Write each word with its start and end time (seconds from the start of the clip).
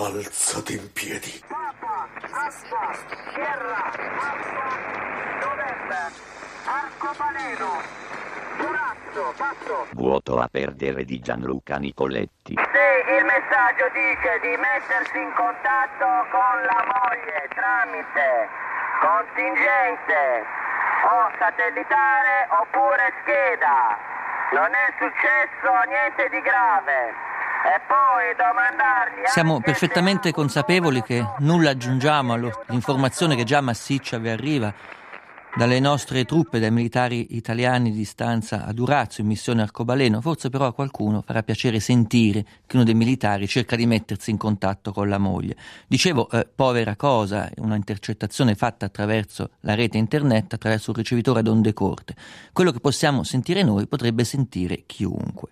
Alzati 0.00 0.76
in 0.76 0.92
piedi. 0.92 1.42
Papa, 1.48 2.06
acqua, 2.30 2.94
terra, 3.34 3.90
acqua, 3.90 4.70
november, 5.42 6.12
arcobaleno, 6.62 7.82
Durazzo, 8.58 9.34
passo. 9.36 9.86
Vuoto 9.94 10.38
a 10.38 10.46
perdere 10.46 11.02
di 11.04 11.18
Gianluca 11.18 11.78
Nicoletti. 11.78 12.54
Sì, 12.54 12.88
il 13.10 13.24
messaggio 13.24 13.90
dice 13.90 14.38
di 14.38 14.54
mettersi 14.54 15.18
in 15.18 15.32
contatto 15.34 16.06
con 16.30 16.62
la 16.62 16.82
moglie 16.94 17.48
tramite 17.58 18.48
contingente 19.02 20.46
o 21.10 21.26
satellitare 21.42 22.46
oppure 22.54 23.14
scheda. 23.22 23.98
Non 24.52 24.70
è 24.70 24.94
successo 24.94 25.74
niente 25.90 26.28
di 26.30 26.40
grave. 26.40 27.26
E 27.64 27.80
poi 27.86 28.34
domandargli 28.36 29.26
Siamo 29.26 29.60
perfettamente 29.60 30.32
consapevoli 30.32 31.02
che 31.02 31.24
nulla 31.38 31.70
aggiungiamo 31.70 32.32
all'informazione 32.32 33.34
che 33.34 33.44
già 33.44 33.60
massiccia 33.60 34.18
vi 34.18 34.28
arriva 34.28 34.72
dalle 35.56 35.80
nostre 35.80 36.24
truppe, 36.24 36.60
dai 36.60 36.70
militari 36.70 37.34
italiani 37.36 37.90
di 37.90 38.04
stanza 38.04 38.64
a 38.64 38.72
Durazzo 38.72 39.22
in 39.22 39.26
missione 39.26 39.62
Arcobaleno. 39.62 40.20
Forse 40.20 40.50
però 40.50 40.66
a 40.66 40.72
qualcuno 40.72 41.20
farà 41.20 41.42
piacere 41.42 41.80
sentire 41.80 42.44
che 42.64 42.76
uno 42.76 42.84
dei 42.84 42.94
militari 42.94 43.48
cerca 43.48 43.74
di 43.74 43.86
mettersi 43.86 44.30
in 44.30 44.36
contatto 44.36 44.92
con 44.92 45.08
la 45.08 45.18
moglie. 45.18 45.56
Dicevo, 45.88 46.30
eh, 46.30 46.46
povera 46.54 46.94
cosa, 46.94 47.50
una 47.56 47.74
intercettazione 47.74 48.54
fatta 48.54 48.86
attraverso 48.86 49.50
la 49.60 49.74
rete 49.74 49.98
internet, 49.98 50.52
attraverso 50.52 50.90
un 50.90 50.96
ricevitore 50.96 51.40
ad 51.40 51.48
onde 51.48 51.72
corte. 51.72 52.14
Quello 52.52 52.70
che 52.70 52.78
possiamo 52.80 53.24
sentire 53.24 53.64
noi 53.64 53.88
potrebbe 53.88 54.22
sentire 54.22 54.84
chiunque. 54.86 55.50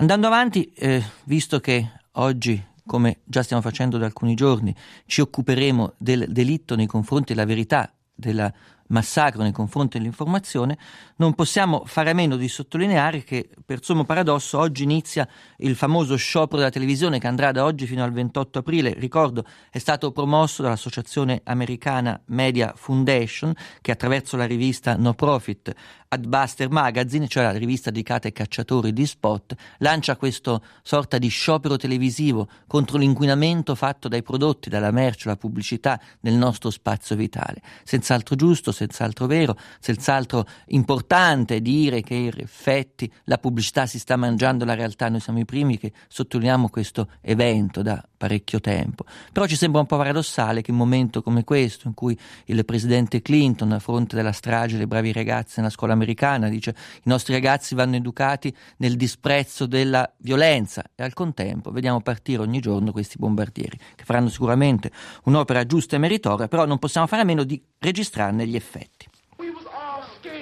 Andando 0.00 0.28
avanti, 0.28 0.72
eh, 0.72 1.04
visto 1.24 1.60
che 1.60 1.90
oggi, 2.12 2.58
come 2.86 3.18
già 3.22 3.42
stiamo 3.42 3.60
facendo 3.60 3.98
da 3.98 4.06
alcuni 4.06 4.34
giorni, 4.34 4.74
ci 5.04 5.20
occuperemo 5.20 5.92
del 5.98 6.24
delitto 6.30 6.74
nei 6.74 6.86
confronti 6.86 7.34
della 7.34 7.44
verità, 7.44 7.92
del 8.14 8.50
massacro 8.90 9.42
nei 9.42 9.52
confronti 9.52 9.98
dell'informazione, 9.98 10.78
non 11.16 11.34
possiamo 11.34 11.82
fare 11.86 12.10
a 12.10 12.14
meno 12.14 12.36
di 12.36 12.48
sottolineare 12.48 13.24
che 13.24 13.48
per 13.64 13.82
sommo 13.82 14.04
paradosso 14.04 14.58
oggi 14.58 14.84
inizia 14.84 15.28
il 15.58 15.74
famoso 15.74 16.16
sciopero 16.16 16.58
della 16.58 16.70
televisione 16.70 17.18
che 17.18 17.26
andrà 17.26 17.52
da 17.52 17.64
oggi 17.64 17.86
fino 17.86 18.04
al 18.04 18.12
28 18.12 18.60
aprile. 18.60 18.94
Ricordo, 18.94 19.44
è 19.70 19.78
stato 19.78 20.12
promosso 20.12 20.62
dall'associazione 20.62 21.40
americana 21.44 22.20
Media 22.26 22.72
Foundation 22.76 23.52
che 23.80 23.90
attraverso 23.90 24.36
la 24.36 24.46
rivista 24.46 24.96
no 24.96 25.14
profit 25.14 25.74
Adbuster 26.12 26.68
Magazine, 26.70 27.28
cioè 27.28 27.44
la 27.44 27.52
rivista 27.52 27.90
dedicata 27.90 28.26
ai 28.26 28.32
cacciatori 28.32 28.92
di 28.92 29.06
spot, 29.06 29.54
lancia 29.78 30.16
questo 30.16 30.64
sorta 30.82 31.18
di 31.18 31.28
sciopero 31.28 31.76
televisivo 31.76 32.48
contro 32.66 32.98
l'inquinamento 32.98 33.76
fatto 33.76 34.08
dai 34.08 34.22
prodotti, 34.22 34.68
dalla 34.68 34.90
merce, 34.90 35.28
la 35.28 35.36
pubblicità 35.36 36.00
nel 36.22 36.34
nostro 36.34 36.70
spazio 36.70 37.14
vitale. 37.14 37.62
Senz'altro 37.84 38.34
giusto, 38.34 38.72
senz'altro 38.80 39.26
vero, 39.26 39.56
senz'altro 39.78 40.46
importante 40.68 41.60
dire 41.60 42.00
che 42.00 42.14
in 42.14 42.32
effetti 42.36 43.10
la 43.24 43.36
pubblicità 43.36 43.86
si 43.86 43.98
sta 43.98 44.16
mangiando 44.16 44.64
la 44.64 44.74
realtà, 44.74 45.08
noi 45.08 45.20
siamo 45.20 45.38
i 45.38 45.44
primi 45.44 45.78
che 45.78 45.92
sottolineiamo 46.08 46.68
questo 46.70 47.08
evento 47.20 47.82
da 47.82 48.02
parecchio 48.16 48.60
tempo. 48.60 49.04
Però 49.32 49.46
ci 49.46 49.56
sembra 49.56 49.80
un 49.80 49.86
po' 49.86 49.96
paradossale 49.96 50.62
che 50.62 50.70
in 50.70 50.76
un 50.76 50.82
momento 50.82 51.22
come 51.22 51.44
questo, 51.44 51.88
in 51.88 51.94
cui 51.94 52.18
il 52.46 52.64
presidente 52.64 53.20
Clinton, 53.22 53.72
a 53.72 53.78
fronte 53.78 54.16
della 54.16 54.32
strage 54.32 54.76
dei 54.76 54.86
bravi 54.86 55.12
ragazzi 55.12 55.54
nella 55.56 55.70
scuola 55.70 55.92
americana, 55.92 56.48
dice 56.48 56.74
i 56.96 57.08
nostri 57.08 57.34
ragazzi 57.34 57.74
vanno 57.74 57.96
educati 57.96 58.54
nel 58.78 58.96
disprezzo 58.96 59.66
della 59.66 60.10
violenza 60.18 60.82
e 60.94 61.02
al 61.02 61.12
contempo 61.12 61.70
vediamo 61.70 62.00
partire 62.00 62.42
ogni 62.42 62.60
giorno 62.60 62.92
questi 62.92 63.16
bombardieri, 63.18 63.78
che 63.94 64.04
faranno 64.04 64.28
sicuramente 64.28 64.90
un'opera 65.24 65.64
giusta 65.66 65.96
e 65.96 65.98
meritoria, 65.98 66.48
però 66.48 66.64
non 66.66 66.78
possiamo 66.78 67.06
fare 67.06 67.22
a 67.22 67.24
meno 67.24 67.44
di 67.44 67.62
registrarne 67.80 68.46
gli 68.46 68.56
effetti. 68.56 69.08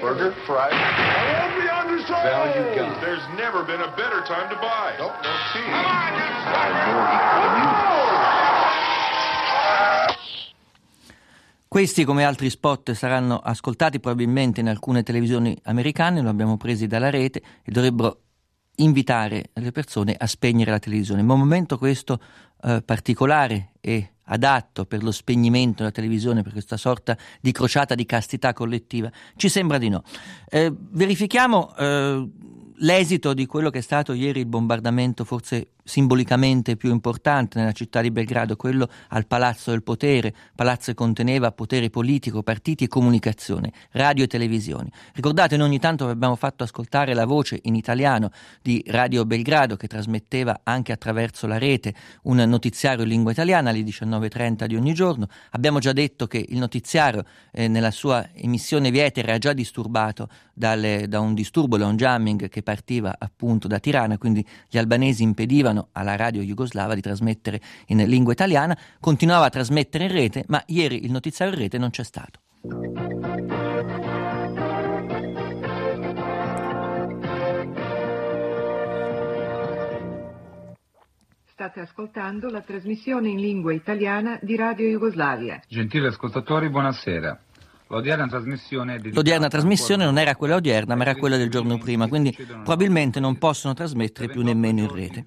Burger, 0.01 0.33
fries. 0.45 0.75
Value 2.09 2.75
gun. 2.75 2.99
There's 3.01 3.27
never 3.37 3.65
been 3.65 3.81
a 3.81 3.89
better 3.95 4.23
time 4.27 4.49
to 4.49 4.57
buy. 4.57 4.97
Nope, 4.99 5.15
no. 5.23 5.31
Come 5.53 5.75
on, 5.75 6.19
Questi, 11.69 12.05
come 12.05 12.25
altri 12.25 12.49
spot, 12.49 12.93
saranno 12.93 13.39
ascoltati 13.39 14.01
probabilmente 14.01 14.61
in 14.61 14.69
alcune 14.69 15.03
televisioni 15.03 15.57
americane, 15.65 16.23
lo 16.23 16.31
abbiamo 16.31 16.57
presi 16.57 16.87
dalla 16.87 17.11
rete 17.11 17.43
e 17.63 17.71
dovrebbero 17.71 18.21
invitare 18.77 19.51
le 19.53 19.71
persone 19.71 20.17
a 20.19 20.27
spegnere 20.27 20.71
la 20.71 20.79
televisione. 20.79 21.23
Ma 21.23 21.35
un 21.35 21.41
momento 21.41 21.77
questo 21.77 22.21
eh, 22.63 22.83
particolare 22.83 23.73
e 23.81 24.13
adatto 24.29 24.87
per 24.87 25.03
lo 25.03 25.11
spegnimento 25.11 25.79
della 25.79 25.91
televisione, 25.91 26.43
per 26.43 26.53
questa 26.53 26.77
sorta 26.77 27.17
di 27.41 27.53
crociata 27.53 27.95
di 27.95 28.07
castità 28.07 28.53
collettiva? 28.53 29.11
Ci 29.37 29.49
sembra 29.49 29.79
di 29.79 29.89
no. 29.89 30.03
Eh, 30.49 30.73
verifichiamo 30.73 31.75
eh, 31.77 32.29
l'esito 32.77 33.35
di 33.35 33.47
quello 33.47 33.71
che 33.71 33.79
è 33.79 33.83
stato 33.83 34.13
ieri 34.13 34.41
il 34.41 34.47
bombardamento 34.47 35.25
forse 35.25 35.73
simbolicamente 35.89 36.77
più 36.77 36.91
importante 36.91 37.59
nella 37.59 37.73
città 37.73 38.03
di 38.03 38.11
Belgrado, 38.11 38.57
quello 38.57 38.89
al 39.09 39.27
Palazzo 39.27 39.71
del 39.71 39.83
Potere, 39.83 40.35
palazzo 40.55 40.91
che 40.91 40.95
conteneva 40.95 41.51
potere 41.51 41.89
politico, 41.89 42.43
partiti 42.43 42.85
e 42.85 42.89
comunicazione, 42.89 43.73
radio 43.93 44.25
e 44.25 44.27
televisioni. 44.27 44.91
Ricordate, 45.15 45.57
noi 45.57 45.69
ogni 45.69 45.79
tanto 45.79 46.07
abbiamo 46.09 46.37
fatto 46.37 46.63
ascoltare 46.63 47.15
la 47.15 47.25
voce 47.25 47.59
in 47.63 47.75
italiano 47.75 48.31
di 48.61 48.85
Radio 48.89 49.25
Belgrado 49.25 49.77
che 49.77 49.89
trasmetteva 49.89 50.61
anche 50.63 50.93
attraverso 50.93 51.47
la 51.47 51.59
rete 51.59 51.95
un 52.25 52.37
notiziario 52.37 53.05
in 53.05 53.09
lingua 53.09 53.33
italiana 53.33 53.71
alle 53.71 53.81
19.30 53.81 54.67
di 54.67 54.77
ogni 54.77 54.93
giorno. 54.93 55.27
Abbiamo 55.53 55.79
già 55.79 55.93
detto 55.93 56.27
che 56.27 56.45
il 56.47 56.59
notiziario 56.59 57.25
eh, 57.51 57.67
nella 57.67 57.91
sua 57.91 58.29
emissione 58.35 58.91
via 58.91 59.07
etere 59.07 59.29
era 59.29 59.39
già 59.39 59.55
disturbato 59.55 60.29
dalle, 60.59 61.07
da 61.09 61.21
un 61.21 61.35
disturbo, 61.35 61.77
da 61.77 61.87
un 61.87 61.97
jamming 61.97 62.49
che 62.49 62.63
partiva 62.63 63.15
appunto 63.17 63.69
da 63.69 63.79
Tirana, 63.79 64.19
quindi 64.19 64.45
gli 64.69 64.77
albanesi 64.77 65.23
impedivano 65.23 65.89
alla 65.93 66.17
radio 66.17 66.43
jugoslava 66.43 66.95
di 66.95 67.01
trasmettere 67.01 67.61
in 67.87 67.99
lingua 68.05 68.33
italiana, 68.33 68.77
continuava 68.99 69.47
a 69.47 69.51
trasmettere 69.51 70.05
in 70.05 70.13
rete, 70.13 70.45
ma 70.49 70.63
ieri 70.67 71.05
il 71.05 71.13
notiziario 71.13 71.55
in 71.55 71.61
rete 71.61 71.79
non 71.79 71.91
c'è 71.91 72.03
stato. 72.03 72.41
State 81.53 81.81
ascoltando 81.81 82.51
la 82.51 82.61
trasmissione 82.61 83.29
in 83.31 83.39
lingua 83.39 83.73
italiana 83.73 84.39
di 84.43 84.57
Radio 84.57 84.89
Jugoslavia. 84.89 85.61
Gentili 85.69 86.07
ascoltatori, 86.07 86.69
buonasera. 86.69 87.47
L'odierna 87.89 88.27
trasmissione, 88.27 89.01
L'odierna 89.13 89.49
trasmissione 89.49 90.05
non 90.05 90.19
era 90.19 90.37
quella 90.37 90.57
odierna, 90.57 90.95
ma 90.95 91.03
era 91.03 91.17
quella 91.17 91.39
del 91.39 91.49
giorno 91.49 91.79
prima, 91.79 92.07
quindi 92.07 92.37
probabilmente 92.37 93.19
non 93.19 93.39
possono 93.39 93.73
trasmettere 93.73 94.29
più 94.29 94.43
nemmeno 94.43 94.81
in 94.81 94.93
rete. 94.93 95.25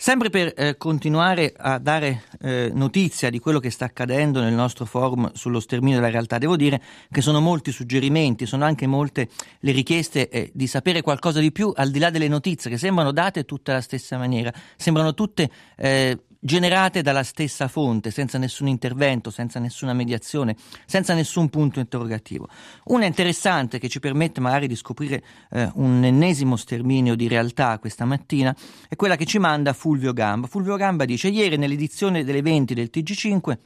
Sempre 0.00 0.30
per 0.30 0.54
eh, 0.56 0.78
continuare 0.78 1.52
a 1.54 1.78
dare 1.78 2.22
eh, 2.40 2.70
notizia 2.72 3.28
di 3.28 3.38
quello 3.38 3.58
che 3.58 3.68
sta 3.68 3.84
accadendo 3.84 4.40
nel 4.40 4.54
nostro 4.54 4.86
forum 4.86 5.30
sullo 5.34 5.60
sterminio 5.60 5.98
della 5.98 6.10
realtà, 6.10 6.38
devo 6.38 6.56
dire 6.56 6.80
che 7.10 7.20
sono 7.20 7.38
molti 7.40 7.68
i 7.68 7.72
suggerimenti, 7.74 8.46
sono 8.46 8.64
anche 8.64 8.86
molte 8.86 9.28
le 9.58 9.72
richieste 9.72 10.30
eh, 10.30 10.50
di 10.54 10.66
sapere 10.66 11.02
qualcosa 11.02 11.38
di 11.38 11.52
più 11.52 11.70
al 11.76 11.90
di 11.90 11.98
là 11.98 12.08
delle 12.08 12.28
notizie 12.28 12.70
che 12.70 12.78
sembrano 12.78 13.12
date 13.12 13.44
tutte 13.44 13.72
alla 13.72 13.82
stessa 13.82 14.16
maniera, 14.16 14.50
sembrano 14.74 15.12
tutte 15.12 15.50
eh, 15.76 16.18
generate 16.40 17.02
dalla 17.02 17.22
stessa 17.22 17.68
fonte, 17.68 18.10
senza 18.10 18.38
nessun 18.38 18.66
intervento, 18.66 19.30
senza 19.30 19.60
nessuna 19.60 19.92
mediazione, 19.92 20.56
senza 20.86 21.14
nessun 21.14 21.50
punto 21.50 21.78
interrogativo. 21.78 22.48
Una 22.86 23.04
interessante 23.04 23.78
che 23.78 23.88
ci 23.88 24.00
permette 24.00 24.40
magari 24.40 24.66
di 24.66 24.74
scoprire 24.74 25.22
eh, 25.50 25.70
un 25.74 26.02
ennesimo 26.02 26.56
sterminio 26.56 27.14
di 27.14 27.28
realtà 27.28 27.78
questa 27.78 28.04
mattina 28.04 28.56
è 28.88 28.96
quella 28.96 29.16
che 29.16 29.26
ci 29.26 29.38
manda 29.38 29.74
Fulvio 29.74 30.12
Gamba. 30.12 30.46
Fulvio 30.46 30.76
Gamba 30.76 31.04
dice 31.04 31.28
ieri 31.28 31.56
nell'edizione 31.56 32.24
delle 32.24 32.42
20 32.42 32.74
del 32.74 32.90
TG5 32.92 33.58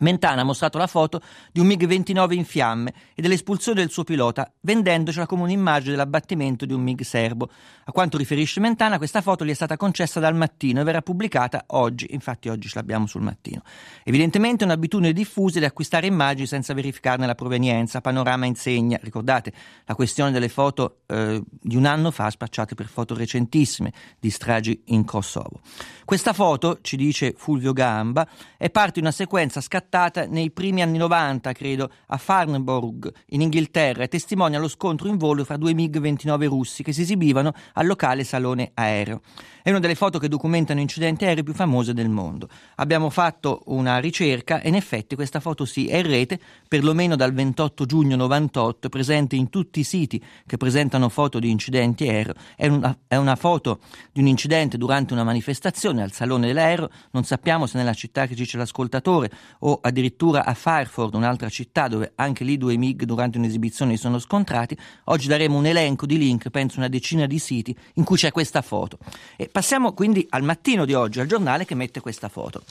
Mentana 0.00 0.42
ha 0.42 0.44
mostrato 0.44 0.78
la 0.78 0.86
foto 0.86 1.20
di 1.50 1.60
un 1.60 1.66
MiG-29 1.66 2.32
in 2.32 2.44
fiamme 2.44 2.92
e 3.14 3.22
dell'espulsione 3.22 3.80
del 3.80 3.90
suo 3.90 4.04
pilota, 4.04 4.52
vendendocela 4.60 5.26
come 5.26 5.42
un'immagine 5.42 5.92
dell'abbattimento 5.92 6.64
di 6.66 6.72
un 6.72 6.82
MiG 6.82 7.02
serbo. 7.02 7.50
A 7.84 7.92
quanto 7.92 8.16
riferisce 8.16 8.60
Mentana, 8.60 8.98
questa 8.98 9.22
foto 9.22 9.44
gli 9.44 9.50
è 9.50 9.54
stata 9.54 9.76
concessa 9.76 10.20
dal 10.20 10.34
mattino 10.34 10.80
e 10.80 10.84
verrà 10.84 11.02
pubblicata 11.02 11.64
oggi, 11.68 12.06
infatti 12.10 12.48
oggi 12.48 12.68
ce 12.68 12.76
l'abbiamo 12.76 13.06
sul 13.06 13.22
mattino. 13.22 13.62
Evidentemente 14.04 14.62
è 14.62 14.66
un'abitudine 14.66 15.12
diffusa 15.12 15.58
di 15.58 15.64
acquistare 15.64 16.06
immagini 16.06 16.46
senza 16.46 16.74
verificarne 16.74 17.26
la 17.26 17.34
provenienza. 17.34 18.00
Panorama 18.00 18.46
insegna, 18.46 18.98
ricordate 19.02 19.52
la 19.84 19.94
questione 19.94 20.30
delle 20.30 20.48
foto 20.48 21.00
eh, 21.06 21.42
di 21.48 21.76
un 21.76 21.86
anno 21.86 22.10
fa 22.10 22.30
spacciate 22.30 22.74
per 22.74 22.86
foto 22.86 23.14
recentissime 23.14 23.92
di 24.20 24.30
stragi 24.30 24.82
in 24.86 25.04
Kosovo. 25.04 25.60
Questa 26.04 26.32
foto, 26.32 26.78
ci 26.82 26.96
dice 26.96 27.34
Fulvio 27.36 27.72
Gamba, 27.72 28.26
è 28.56 28.70
parte 28.70 28.94
di 28.94 29.00
una 29.00 29.10
sequenza 29.10 29.60
scattata 29.60 29.87
nei 30.28 30.50
primi 30.50 30.82
anni 30.82 30.98
90, 30.98 31.52
credo, 31.52 31.90
a 32.08 32.16
Farnborough, 32.18 33.10
in 33.28 33.40
Inghilterra, 33.40 34.02
e 34.02 34.08
testimonia 34.08 34.58
lo 34.58 34.68
scontro 34.68 35.08
in 35.08 35.16
volo 35.16 35.44
fra 35.44 35.56
due 35.56 35.72
MiG-29 35.72 36.46
russi 36.46 36.82
che 36.82 36.92
si 36.92 37.02
esibivano 37.02 37.52
al 37.74 37.86
locale 37.86 38.24
salone 38.24 38.70
aereo. 38.74 39.22
È 39.62 39.70
una 39.70 39.80
delle 39.80 39.94
foto 39.94 40.18
che 40.18 40.28
documentano 40.28 40.80
incidenti 40.80 41.24
aerei 41.24 41.42
più 41.42 41.52
famose 41.52 41.92
del 41.92 42.08
mondo. 42.08 42.48
Abbiamo 42.76 43.10
fatto 43.10 43.62
una 43.66 43.98
ricerca 43.98 44.60
e 44.60 44.68
in 44.68 44.74
effetti 44.74 45.14
questa 45.14 45.40
foto 45.40 45.64
sì 45.64 45.88
è 45.88 45.98
in 45.98 46.06
rete, 46.06 46.38
perlomeno 46.66 47.16
dal 47.16 47.32
28 47.32 47.84
giugno 47.84 48.16
98, 48.16 48.86
è 48.86 48.90
presente 48.90 49.36
in 49.36 49.50
tutti 49.50 49.80
i 49.80 49.84
siti 49.84 50.22
che 50.46 50.56
presentano 50.56 51.08
foto 51.08 51.38
di 51.38 51.50
incidenti 51.50 52.08
aereo. 52.08 52.34
È 52.56 52.66
una, 52.66 52.96
è 53.06 53.16
una 53.16 53.36
foto 53.36 53.80
di 54.12 54.20
un 54.20 54.26
incidente 54.26 54.78
durante 54.78 55.12
una 55.12 55.24
manifestazione 55.24 56.02
al 56.02 56.12
Salone 56.12 56.46
dell'Aereo, 56.46 56.88
non 57.10 57.24
sappiamo 57.24 57.66
se 57.66 57.76
nella 57.78 57.94
città 57.94 58.26
che 58.26 58.34
dice 58.34 58.56
l'ascoltatore 58.56 59.30
o 59.60 59.77
addirittura 59.80 60.44
a 60.44 60.54
Farford, 60.54 61.14
un'altra 61.14 61.48
città 61.48 61.88
dove 61.88 62.12
anche 62.16 62.44
lì 62.44 62.56
due 62.56 62.76
MiG 62.76 63.04
durante 63.04 63.38
un'esibizione 63.38 63.92
si 63.92 64.02
sono 64.02 64.18
scontrati. 64.18 64.76
Oggi 65.04 65.28
daremo 65.28 65.56
un 65.56 65.66
elenco 65.66 66.06
di 66.06 66.18
link, 66.18 66.50
penso 66.50 66.78
una 66.78 66.88
decina 66.88 67.26
di 67.26 67.38
siti 67.38 67.76
in 67.94 68.04
cui 68.04 68.16
c'è 68.16 68.30
questa 68.32 68.62
foto. 68.62 68.98
E 69.36 69.48
passiamo 69.48 69.92
quindi 69.92 70.26
al 70.30 70.42
mattino 70.42 70.84
di 70.84 70.94
oggi, 70.94 71.20
al 71.20 71.26
giornale 71.26 71.64
che 71.64 71.74
mette 71.74 72.00
questa 72.00 72.28
foto. 72.28 72.62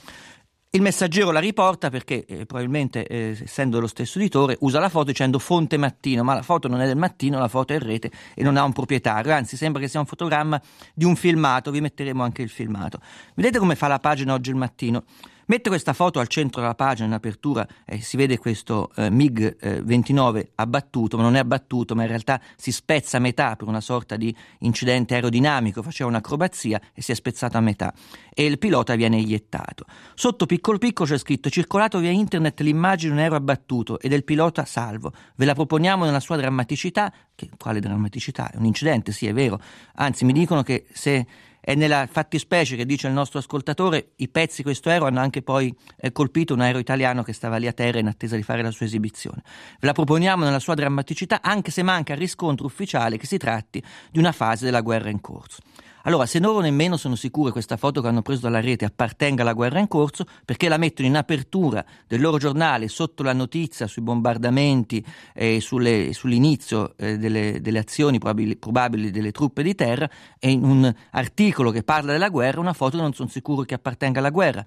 Il 0.69 0.81
messaggero 0.81 1.31
la 1.31 1.39
riporta 1.39 1.89
perché 1.89 2.25
eh, 2.25 2.45
probabilmente, 2.45 3.07
eh, 3.07 3.37
essendo 3.41 3.79
lo 3.79 3.87
stesso 3.87 4.19
editore, 4.19 4.57
usa 4.59 4.79
la 4.79 4.89
foto 4.89 5.05
dicendo 5.05 5.39
fonte 5.39 5.77
mattino, 5.77 6.23
ma 6.23 6.33
la 6.33 6.41
foto 6.41 6.67
non 6.67 6.81
è 6.81 6.85
del 6.85 6.97
mattino, 6.97 7.39
la 7.39 7.47
foto 7.47 7.71
è 7.71 7.77
in 7.77 7.83
rete 7.83 8.11
e 8.35 8.43
non 8.43 8.57
ha 8.57 8.63
un 8.63 8.73
proprietario, 8.73 9.33
anzi 9.33 9.55
sembra 9.55 9.81
che 9.81 9.87
sia 9.87 10.01
un 10.01 10.05
fotogramma 10.05 10.61
di 10.93 11.05
un 11.05 11.15
filmato, 11.15 11.71
vi 11.71 11.79
metteremo 11.79 12.21
anche 12.21 12.41
il 12.41 12.49
filmato. 12.49 12.99
Vedete 13.33 13.59
come 13.59 13.75
fa 13.75 13.87
la 13.87 13.99
pagina 13.99 14.33
oggi 14.33 14.49
il 14.49 14.57
mattino? 14.57 15.05
Mette 15.49 15.69
questa 15.69 15.93
foto 15.93 16.19
al 16.19 16.27
centro 16.27 16.59
della 16.59 16.75
pagina 16.75 17.07
in 17.07 17.13
apertura 17.13 17.65
e 17.85 18.01
si 18.01 18.17
vede 18.17 18.37
questo 18.37 18.91
eh, 18.97 19.09
MiG-29 19.09 20.35
eh, 20.35 20.51
abbattuto, 20.55 21.15
ma 21.15 21.23
non 21.23 21.35
è 21.35 21.39
abbattuto, 21.39 21.95
ma 21.95 22.01
in 22.01 22.09
realtà 22.09 22.41
si 22.57 22.73
spezza 22.73 23.15
a 23.15 23.21
metà 23.21 23.55
per 23.55 23.65
una 23.65 23.79
sorta 23.79 24.17
di 24.17 24.35
incidente 24.59 25.13
aerodinamico, 25.13 25.81
faceva 25.81 26.09
un'acrobazia 26.09 26.81
e 26.93 27.01
si 27.01 27.13
è 27.13 27.15
spezzato 27.15 27.55
a 27.55 27.61
metà 27.61 27.93
e 28.33 28.43
il 28.43 28.57
pilota 28.57 28.95
viene 28.95 29.19
iettato. 29.19 29.85
Sotto 30.15 30.45
piccolo 30.45 30.79
piccolo 30.79 31.07
c'è 31.07 31.17
scritto 31.17 31.49
circolato 31.49 31.99
via 31.99 32.11
internet 32.11 32.59
l'immagine 32.59 33.11
di 33.11 33.17
un 33.17 33.23
aereo 33.23 33.37
abbattuto 33.37 34.01
e 34.01 34.09
del 34.09 34.25
pilota 34.25 34.65
salvo. 34.65 35.13
Ve 35.37 35.45
la 35.45 35.53
proponiamo 35.53 36.03
nella 36.03 36.19
sua 36.19 36.35
drammaticità. 36.35 37.09
Che, 37.33 37.49
quale 37.57 37.79
drammaticità? 37.79 38.51
È 38.51 38.57
un 38.57 38.65
incidente, 38.65 39.13
sì, 39.13 39.27
è 39.27 39.33
vero. 39.33 39.61
Anzi, 39.95 40.25
mi 40.25 40.33
dicono 40.33 40.61
che 40.61 40.87
se 40.91 41.25
e 41.69 41.75
nella 41.75 42.07
fattispecie 42.09 42.77
che 42.77 42.85
dice 42.85 43.07
il 43.07 43.13
nostro 43.13 43.39
ascoltatore, 43.39 44.13
i 44.15 44.29
pezzi 44.29 44.57
di 44.57 44.63
questo 44.63 44.87
aereo 44.87 45.05
hanno 45.07 45.19
anche 45.19 45.41
poi 45.41 45.75
eh, 45.97 46.13
colpito 46.13 46.53
un 46.53 46.61
aereo 46.61 46.79
italiano 46.79 47.23
che 47.23 47.33
stava 47.33 47.57
lì 47.57 47.67
a 47.67 47.73
terra 47.73 47.99
in 47.99 48.07
attesa 48.07 48.37
di 48.37 48.43
fare 48.43 48.61
la 48.61 48.71
sua 48.71 48.85
esibizione. 48.85 49.41
Ve 49.77 49.87
la 49.87 49.91
proponiamo 49.91 50.45
nella 50.45 50.59
sua 50.59 50.75
drammaticità, 50.75 51.41
anche 51.41 51.71
se 51.71 51.83
manca 51.83 52.13
il 52.13 52.19
riscontro 52.19 52.65
ufficiale 52.65 53.17
che 53.17 53.25
si 53.25 53.37
tratti 53.37 53.83
di 54.09 54.17
una 54.17 54.31
fase 54.31 54.63
della 54.63 54.79
guerra 54.79 55.09
in 55.09 55.19
corso. 55.19 55.59
Allora, 56.03 56.25
se 56.25 56.39
loro 56.39 56.59
nemmeno 56.59 56.95
sono 56.95 57.15
sicuri 57.15 57.47
che 57.47 57.53
questa 57.53 57.75
foto 57.75 58.01
che 58.01 58.07
hanno 58.07 58.21
preso 58.21 58.41
dalla 58.41 58.61
rete 58.61 58.85
appartenga 58.85 59.41
alla 59.41 59.53
guerra 59.53 59.79
in 59.79 59.87
corso, 59.87 60.25
perché 60.45 60.69
la 60.69 60.77
mettono 60.77 61.07
in 61.07 61.17
apertura 61.17 61.83
del 62.07 62.21
loro 62.21 62.37
giornale 62.37 62.87
sotto 62.87 63.23
la 63.23 63.33
notizia 63.33 63.87
sui 63.87 64.01
bombardamenti 64.01 65.03
e 65.33 65.59
sulle, 65.59 66.13
sull'inizio 66.13 66.93
eh, 66.97 67.17
delle, 67.17 67.59
delle, 67.59 67.79
azioni 67.79 68.19
probabili, 68.19 68.55
probabili, 68.55 69.11
delle 69.11 69.31
truppe 69.31 69.63
di 69.63 69.75
terra 69.75 70.09
e 70.39 70.51
in 70.51 70.63
un 70.63 70.93
articolo 71.11 71.71
che 71.71 71.83
parla 71.83 72.13
della 72.13 72.29
guerra 72.29 72.59
una 72.59 72.73
foto 72.73 72.95
che 72.97 73.03
non 73.03 73.13
sono 73.13 73.29
sicuro 73.29 73.63
che 73.63 73.73
appartenga 73.73 74.19
alla 74.19 74.29
guerra. 74.29 74.63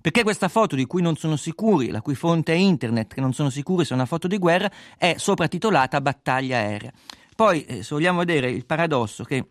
Perché 0.00 0.22
questa 0.22 0.48
foto 0.48 0.76
di 0.76 0.86
cui 0.86 1.02
non 1.02 1.16
sono 1.16 1.36
sicuri, 1.36 1.90
la 1.90 2.00
cui 2.00 2.14
fonte 2.14 2.54
è 2.54 2.56
internet, 2.56 3.12
che 3.12 3.20
non 3.20 3.34
sono 3.34 3.50
sicuri 3.50 3.84
se 3.84 3.90
è 3.92 3.94
una 3.94 4.06
foto 4.06 4.26
di 4.26 4.38
guerra, 4.38 4.70
è 4.96 5.14
sopratitolata 5.18 6.00
Battaglia 6.00 6.56
aerea. 6.56 6.90
Poi, 7.36 7.64
eh, 7.64 7.82
se 7.82 7.94
vogliamo 7.94 8.20
vedere 8.20 8.50
il 8.50 8.64
paradosso 8.64 9.24
che 9.24 9.46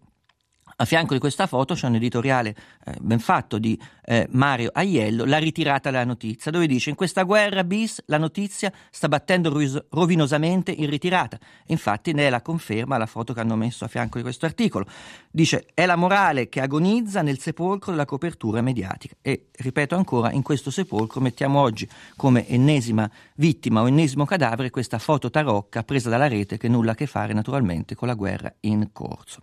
a 0.82 0.86
fianco 0.86 1.14
di 1.14 1.20
questa 1.20 1.46
foto 1.46 1.74
c'è 1.74 1.88
un 1.88 1.96
editoriale 1.96 2.56
eh, 2.86 2.96
ben 3.02 3.20
fatto 3.20 3.58
di 3.58 3.78
eh, 4.06 4.28
Mario 4.32 4.70
Aiello, 4.74 5.26
La 5.26 5.38
ritirata 5.38 5.92
della 5.92 6.06
notizia, 6.06 6.52
dove 6.52 6.68
dice 6.68 6.90
in 6.90 6.96
questa 6.96 7.24
guerra 7.24 7.66
bis 7.66 8.02
la 8.06 8.18
notizia 8.18 8.72
sta 8.90 9.10
battendo 9.10 9.50
ruis- 9.50 9.84
rovinosamente 9.90 10.72
in 10.72 10.90
ritirata. 10.90 11.38
Infatti 11.68 12.14
ne 12.14 12.28
è 12.28 12.30
la 12.30 12.42
conferma 12.42 12.98
la 12.98 13.08
foto 13.08 13.34
che 13.34 13.42
hanno 13.42 13.58
messo 13.58 13.84
a 13.84 13.90
fianco 13.90 14.18
di 14.18 14.24
questo 14.24 14.46
articolo. 14.46 14.86
Dice 15.30 15.68
è 15.74 15.86
la 15.86 15.98
morale 15.98 16.48
che 16.48 16.62
agonizza 16.62 17.22
nel 17.22 17.40
sepolcro 17.40 17.92
della 17.92 18.06
copertura 18.06 18.62
mediatica. 18.62 19.16
E 19.22 19.48
ripeto 19.52 19.98
ancora, 19.98 20.32
in 20.32 20.44
questo 20.44 20.72
sepolcro 20.72 21.20
mettiamo 21.20 21.60
oggi 21.60 21.90
come 22.16 22.48
ennesima 22.48 23.10
vittima 23.36 23.82
o 23.82 23.88
ennesimo 23.90 24.24
cadavere 24.24 24.70
questa 24.70 24.98
foto 24.98 25.30
tarocca 25.30 25.84
presa 25.84 26.10
dalla 26.10 26.30
rete 26.30 26.58
che 26.58 26.70
nulla 26.70 26.94
a 26.94 26.96
che 26.96 27.06
fare 27.06 27.34
naturalmente 27.34 27.96
con 27.96 28.08
la 28.08 28.14
guerra 28.14 28.54
in 28.62 28.92
corso. 28.94 29.42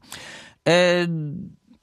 Eh, 0.69 1.09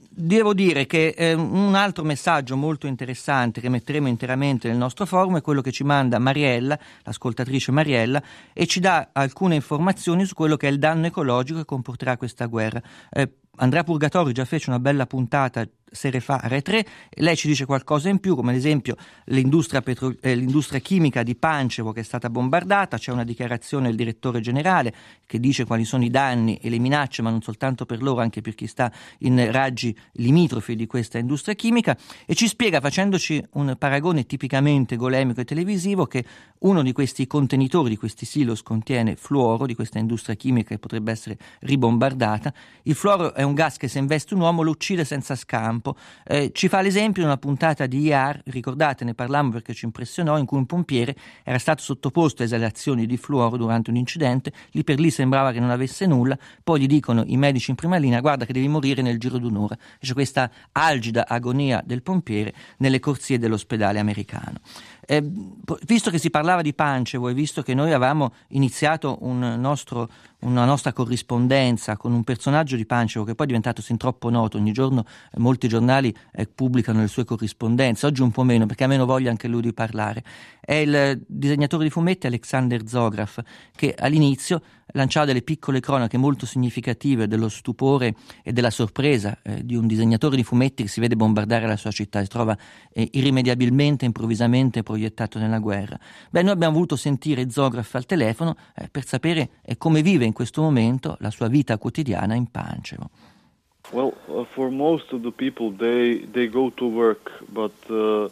devo 0.09 0.53
dire 0.53 0.85
che 0.85 1.15
eh, 1.17 1.33
un 1.33 1.73
altro 1.73 2.03
messaggio 2.03 2.57
molto 2.57 2.85
interessante 2.85 3.61
che 3.61 3.69
metteremo 3.69 4.09
interamente 4.09 4.67
nel 4.67 4.75
nostro 4.75 5.05
forum 5.05 5.37
è 5.37 5.41
quello 5.41 5.61
che 5.61 5.71
ci 5.71 5.85
manda 5.85 6.19
Mariella, 6.19 6.77
l'ascoltatrice 7.03 7.71
Mariella, 7.71 8.21
e 8.51 8.67
ci 8.67 8.81
dà 8.81 9.11
alcune 9.13 9.55
informazioni 9.55 10.25
su 10.25 10.33
quello 10.33 10.57
che 10.57 10.67
è 10.67 10.71
il 10.71 10.79
danno 10.79 11.05
ecologico 11.05 11.59
che 11.59 11.65
comporterà 11.65 12.17
questa 12.17 12.47
guerra. 12.47 12.81
Eh, 13.09 13.37
Andrea 13.55 13.85
Purgatori 13.85 14.33
già 14.33 14.43
fece 14.43 14.69
una 14.69 14.79
bella 14.79 15.05
puntata 15.05 15.65
sere 15.93 16.19
fa 16.19 16.37
a 16.37 16.47
Re 16.47 16.61
3, 16.61 16.85
lei 17.17 17.35
ci 17.35 17.47
dice 17.47 17.65
qualcosa 17.65 18.09
in 18.09 18.19
più, 18.19 18.35
come 18.35 18.51
ad 18.51 18.57
esempio 18.57 18.95
l'industria, 19.25 19.81
petro- 19.81 20.15
eh, 20.19 20.35
l'industria, 20.35 20.79
chimica 20.79 21.23
di 21.23 21.35
Pancevo 21.35 21.91
che 21.91 22.01
è 22.01 22.03
stata 22.03 22.29
bombardata, 22.29 22.97
c'è 22.97 23.11
una 23.11 23.23
dichiarazione 23.23 23.87
del 23.87 23.95
direttore 23.95 24.41
generale 24.41 24.93
che 25.25 25.39
dice 25.39 25.65
quali 25.65 25.85
sono 25.85 26.03
i 26.03 26.09
danni 26.09 26.57
e 26.57 26.69
le 26.69 26.79
minacce, 26.79 27.21
ma 27.21 27.29
non 27.29 27.41
soltanto 27.41 27.85
per 27.85 28.01
loro, 28.01 28.21
anche 28.21 28.41
per 28.41 28.55
chi 28.55 28.67
sta 28.67 28.91
in 29.19 29.51
raggi 29.51 29.95
limitrofi 30.13 30.75
di 30.75 30.87
questa 30.87 31.17
industria 31.17 31.53
chimica, 31.53 31.97
e 32.25 32.35
ci 32.35 32.47
spiega 32.47 32.79
facendoci 32.79 33.43
un 33.53 33.75
paragone 33.77 34.25
tipicamente 34.25 34.95
golemico 34.95 35.41
e 35.41 35.45
televisivo 35.45 36.05
che 36.05 36.25
uno 36.59 36.81
di 36.81 36.91
questi 36.93 37.27
contenitori, 37.27 37.89
di 37.89 37.97
questi 37.97 38.25
silos 38.25 38.63
contiene 38.63 39.15
fluoro, 39.15 39.65
di 39.65 39.75
questa 39.75 39.99
industria 39.99 40.35
chimica 40.35 40.69
che 40.69 40.79
potrebbe 40.79 41.11
essere 41.11 41.37
ribombardata. 41.59 42.53
Il 42.83 42.95
fluoro 42.95 43.33
è 43.33 43.43
un 43.43 43.53
gas 43.53 43.77
che 43.77 43.87
se 43.87 43.99
investe 43.99 44.33
un 44.33 44.41
uomo 44.41 44.61
lo 44.61 44.71
uccide 44.71 45.03
senza 45.03 45.35
scampo. 45.35 45.82
Eh, 46.25 46.51
ci 46.53 46.67
fa 46.67 46.81
l'esempio 46.81 47.21
in 47.21 47.27
una 47.27 47.37
puntata 47.37 47.85
di 47.85 48.01
IAR, 48.01 48.41
ricordate, 48.45 49.03
ne 49.03 49.13
parlammo 49.13 49.51
perché 49.51 49.73
ci 49.73 49.85
impressionò, 49.85 50.37
in 50.37 50.45
cui 50.45 50.57
un 50.57 50.65
pompiere 50.65 51.15
era 51.43 51.57
stato 51.57 51.81
sottoposto 51.81 52.41
a 52.41 52.45
esalazioni 52.45 53.05
di 53.05 53.17
fluoro 53.17 53.57
durante 53.57 53.89
un 53.89 53.97
incidente, 53.97 54.51
lì 54.71 54.83
per 54.83 54.99
lì 54.99 55.09
sembrava 55.09 55.51
che 55.51 55.59
non 55.59 55.69
avesse 55.69 56.05
nulla, 56.05 56.37
poi 56.63 56.81
gli 56.81 56.87
dicono 56.87 57.23
i 57.25 57.37
medici 57.37 57.69
in 57.69 57.75
prima 57.75 57.97
linea 57.97 58.21
guarda 58.21 58.45
che 58.45 58.53
devi 58.53 58.67
morire 58.67 59.01
nel 59.01 59.19
giro 59.19 59.37
di 59.37 59.45
un'ora. 59.45 59.77
C'è 59.99 60.13
questa 60.13 60.49
algida 60.71 61.27
agonia 61.27 61.81
del 61.85 62.01
pompiere 62.01 62.53
nelle 62.77 62.99
corsie 62.99 63.37
dell'ospedale 63.37 63.99
americano. 63.99 64.59
Eh, 65.05 65.21
visto 65.85 66.09
che 66.09 66.17
si 66.17 66.29
parlava 66.29 66.61
di 66.61 66.73
Pancevo 66.73 67.27
e 67.27 67.33
visto 67.33 67.61
che 67.61 67.73
noi 67.73 67.91
avevamo 67.91 68.33
iniziato 68.49 69.17
un 69.21 69.39
nostro, 69.59 70.09
una 70.43 70.65
nostra 70.65 70.93
corrispondenza 70.93 71.97
con 71.97 72.13
un 72.13 72.23
personaggio 72.23 72.75
di 72.75 72.85
Pancevo 72.85 73.25
che 73.25 73.35
poi 73.35 73.45
è 73.45 73.47
diventato 73.47 73.81
sin 73.81 73.97
troppo 73.97 74.29
noto, 74.29 74.57
ogni 74.57 74.71
giorno 74.71 75.05
eh, 75.31 75.39
molti 75.39 75.67
giornali 75.67 76.15
eh, 76.31 76.47
pubblicano 76.47 77.01
le 77.01 77.07
sue 77.07 77.25
corrispondenze, 77.25 78.05
oggi 78.05 78.21
un 78.21 78.31
po' 78.31 78.43
meno 78.43 78.65
perché 78.65 78.83
ha 78.83 78.87
meno 78.87 79.05
voglia 79.05 79.29
anche 79.29 79.47
lui 79.47 79.61
di 79.61 79.73
parlare, 79.73 80.23
è 80.59 80.73
il 80.73 81.21
disegnatore 81.25 81.83
di 81.83 81.89
fumetti 81.89 82.27
Alexander 82.27 82.87
Zograf 82.87 83.41
che 83.75 83.95
all'inizio 83.97 84.61
lanciava 84.93 85.27
delle 85.27 85.41
piccole 85.41 85.79
cronache 85.79 86.17
molto 86.17 86.45
significative 86.45 87.27
dello 87.27 87.49
stupore 87.49 88.15
e 88.43 88.51
della 88.51 88.69
sorpresa 88.69 89.37
eh, 89.43 89.63
di 89.63 89.75
un 89.75 89.87
disegnatore 89.87 90.35
di 90.35 90.43
fumetti 90.43 90.83
che 90.83 90.89
si 90.89 90.99
vede 90.99 91.15
bombardare 91.15 91.67
la 91.67 91.77
sua 91.77 91.91
città 91.91 92.19
e 92.19 92.23
si 92.23 92.29
trova 92.29 92.57
eh, 92.91 93.07
irrimediabilmente, 93.11 94.05
improvvisamente 94.05 94.83
proiettato 94.83 95.39
nella 95.39 95.59
guerra. 95.59 95.99
Beh, 96.29 96.41
noi 96.41 96.51
abbiamo 96.51 96.73
voluto 96.73 96.95
sentire 96.95 97.49
Zograf 97.49 97.93
al 97.95 98.05
telefono 98.05 98.55
eh, 98.75 98.87
per 98.89 99.05
sapere 99.05 99.49
eh, 99.63 99.77
come 99.77 100.01
vive 100.01 100.25
in 100.25 100.33
questo 100.33 100.61
momento 100.61 101.17
la 101.19 101.29
sua 101.29 101.47
vita 101.47 101.77
quotidiana 101.77 102.35
in 102.35 102.49
Pancevo. 102.49 103.09
Well, 103.91 104.13
uh, 104.27 104.45
for 104.45 104.69
most 104.71 105.11
of 105.11 105.21
the 105.23 105.31
people, 105.31 105.75
they 105.75 106.25
they 106.31 106.47
go 106.47 106.71
to 106.75 106.85
work, 106.85 107.43
but 107.49 107.73
uh, 107.89 108.31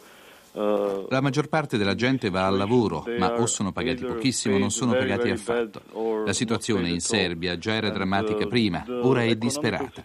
La 0.54 1.20
maggior 1.22 1.48
parte 1.48 1.78
della 1.78 1.94
gente 1.94 2.28
va 2.28 2.46
al 2.46 2.58
lavoro, 2.58 3.04
ma 3.18 3.40
o 3.40 3.46
sono 3.46 3.72
pagati 3.72 4.04
pochissimo 4.04 4.56
o 4.56 4.58
non 4.58 4.70
sono 4.70 4.92
pagati 4.92 5.30
affatto. 5.30 5.80
La 6.24 6.32
situazione 6.32 6.88
in 6.88 7.00
Serbia 7.00 7.56
già 7.58 7.74
era 7.74 7.90
drammatica 7.90 8.46
prima, 8.46 8.84
ora 8.88 9.22
è 9.22 9.34
disperata. 9.36 10.02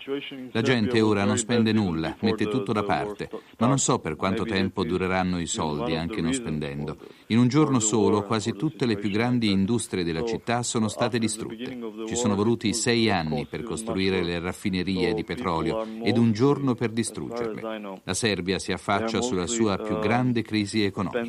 La 0.51 0.61
gente 0.61 1.01
ora 1.01 1.23
non 1.23 1.37
spende 1.37 1.71
nulla, 1.71 2.15
mette 2.21 2.47
tutto 2.47 2.73
da 2.73 2.83
parte, 2.83 3.29
ma 3.57 3.67
non 3.67 3.79
so 3.79 3.99
per 3.99 4.15
quanto 4.15 4.43
tempo 4.43 4.83
dureranno 4.83 5.39
i 5.39 5.47
soldi, 5.47 5.95
anche 5.95 6.21
non 6.21 6.33
spendendo. 6.33 6.97
In 7.27 7.39
un 7.39 7.47
giorno 7.47 7.79
solo 7.79 8.23
quasi 8.23 8.53
tutte 8.53 8.85
le 8.85 8.97
più 8.97 9.09
grandi 9.09 9.51
industrie 9.51 10.03
della 10.03 10.23
città 10.23 10.63
sono 10.63 10.87
state 10.87 11.19
distrutte. 11.19 11.77
Ci 12.07 12.15
sono 12.15 12.35
voluti 12.35 12.73
sei 12.73 13.09
anni 13.09 13.47
per 13.49 13.63
costruire 13.63 14.23
le 14.23 14.39
raffinerie 14.39 15.13
di 15.13 15.23
petrolio 15.23 15.85
ed 16.03 16.17
un 16.17 16.31
giorno 16.31 16.75
per 16.75 16.91
distruggerle. 16.91 18.01
La 18.03 18.13
Serbia 18.13 18.59
si 18.59 18.71
affaccia 18.71 19.21
sulla 19.21 19.47
sua 19.47 19.77
più 19.77 19.99
grande 19.99 20.15
grande 20.27 20.41
crisi 20.41 20.83
economica. 20.83 21.19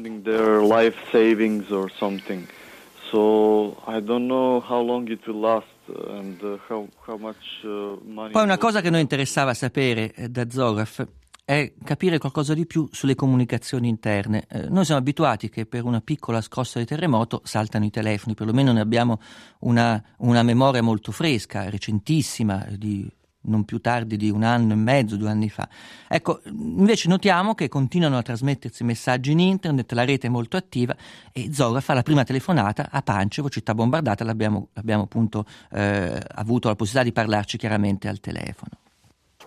Poi 8.33 8.43
una 8.43 8.59
cosa 8.59 8.81
che 8.81 8.91
noi 8.91 9.01
interessava 9.01 9.55
sapere 9.55 10.13
eh, 10.15 10.29
da 10.29 10.49
Zogaf 10.51 11.07
è 11.45 11.73
capire 11.83 12.19
qualcosa 12.19 12.53
di 12.53 12.67
più 12.67 12.87
sulle 12.93 13.15
comunicazioni 13.15 13.89
interne. 13.89 14.45
Eh, 14.51 14.69
noi 14.69 14.85
siamo 14.85 15.01
abituati 15.01 15.49
che 15.49 15.65
per 15.65 15.85
una 15.85 16.03
piccola 16.03 16.43
scossa 16.43 16.79
di 16.79 16.85
terremoto 16.85 17.41
saltano 17.43 17.87
i 17.87 17.91
telefoni, 17.91 18.35
perlomeno 18.35 18.73
ne 18.73 18.81
abbiamo 18.81 19.19
una, 19.61 20.03
una 20.19 20.43
memoria 20.43 20.83
molto 20.83 21.11
fresca, 21.11 21.71
recentissima, 21.71 22.67
di 22.77 23.11
non 23.49 23.65
più 23.65 23.81
tardi 23.81 24.17
di 24.17 24.31
un 24.31 24.43
anno 24.43 24.73
e 24.73 24.77
mezzo, 24.77 25.17
due 25.17 25.31
anni 25.31 25.49
fa. 25.49 25.69
Ecco, 26.07 26.41
invece 26.45 27.09
notiamo 27.09 27.55
che 27.55 27.69
continuano 27.69 28.17
a 28.17 28.23
trasmettersi 28.23 28.85
messaggi 28.85 29.33
in 29.33 29.41
internet, 29.41 29.91
la 29.93 30.05
rete 30.05 30.29
è 30.29 30.31
molto 30.31 30.57
attiva 30.57 30.95
e 31.33 31.53
Zora 31.53 31.81
fa 31.81 31.95
la 31.95 32.03
prima 32.03 32.25
telefonata 32.25 32.89
a 32.91 33.03
Pancevo, 33.03 33.49
città 33.49 33.75
bombardata, 33.75 34.25
l'abbiamo, 34.25 34.69
l'abbiamo 34.75 35.05
appunto 35.05 35.45
eh, 35.73 36.21
avuto 36.35 36.69
la 36.69 36.77
possibilità 36.77 37.09
di 37.09 37.13
parlarci 37.13 37.59
chiaramente 37.59 38.09
al 38.09 38.21
telefono. 38.21 38.73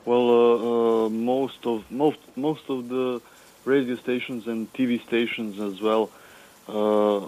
Well, 0.03 0.19
uh, 0.19 1.05
uh, 1.05 1.09
most, 1.09 1.65
of, 1.65 1.83
most, 1.89 2.19
most 2.33 2.67
of 2.69 2.87
the 2.87 3.21
radio 3.63 3.95
stations 3.95 4.47
and 4.47 4.67
TV 4.73 4.99
stations 5.05 5.59
as 5.59 5.79
well 5.79 6.09
uh, 6.65 7.27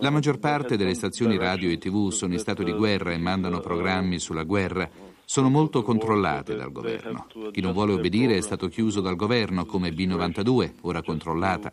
la 0.00 0.10
maggior 0.10 0.38
parte 0.38 0.76
delle 0.76 0.94
stazioni 0.94 1.36
radio 1.36 1.70
e 1.70 1.78
tv 1.78 2.10
sono 2.10 2.32
in 2.34 2.38
stato 2.38 2.62
di 2.62 2.72
guerra 2.72 3.12
e 3.12 3.18
mandano 3.18 3.60
programmi 3.60 4.18
sulla 4.18 4.42
guerra 4.42 4.88
sono 5.24 5.48
molto 5.48 5.82
controllate 5.82 6.54
dal 6.54 6.72
governo. 6.72 7.26
Chi 7.50 7.60
non 7.60 7.72
vuole 7.72 7.92
obbedire 7.92 8.36
è 8.36 8.40
stato 8.40 8.68
chiuso 8.68 9.00
dal 9.00 9.16
governo, 9.16 9.64
come 9.64 9.90
B92, 9.90 10.74
ora 10.82 11.02
controllata. 11.02 11.72